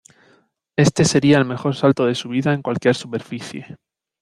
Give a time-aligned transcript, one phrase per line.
[0.77, 3.77] Este sería el mejor salto de su vida en cualquier superficie.